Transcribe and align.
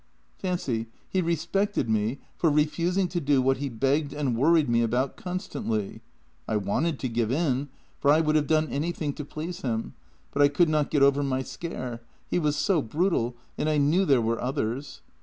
Fancy, 0.39 0.87
he 1.07 1.21
respected 1.21 1.87
me 1.87 2.17
for 2.35 2.49
refusing 2.49 3.07
to 3.09 3.21
do 3.21 3.39
what 3.39 3.57
he 3.57 3.69
begged 3.69 4.13
and 4.13 4.35
worried 4.35 4.67
me 4.67 4.81
about 4.81 5.15
constantly. 5.15 6.01
I 6.47 6.57
wanted 6.57 6.97
to 7.01 7.07
give 7.07 7.31
in, 7.31 7.69
for 7.99 8.09
I 8.09 8.19
would 8.19 8.35
have 8.35 8.47
done 8.47 8.67
anything 8.69 9.13
to 9.13 9.23
please 9.23 9.61
him, 9.61 9.93
but 10.31 10.41
I 10.41 10.47
could 10.47 10.69
not 10.69 10.89
get 10.89 11.03
over 11.03 11.21
my 11.21 11.43
scare; 11.43 12.01
he 12.27 12.39
was 12.39 12.55
so 12.55 12.81
brutal, 12.81 13.35
and 13.59 13.69
I 13.69 13.77
knew 13.77 14.05
there 14.05 14.23
were 14.23 14.41
others. 14.41 15.01